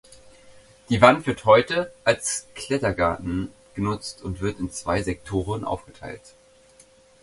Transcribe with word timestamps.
Die 0.89 0.99
Wand 0.99 1.27
wird 1.27 1.45
heute 1.45 1.93
als 2.05 2.47
Klettergarten 2.55 3.51
genutzt 3.75 4.23
und 4.23 4.41
wird 4.41 4.59
in 4.59 4.71
zwei 4.71 5.03
Sektoren 5.03 5.63
aufgeteilt. 5.63 6.33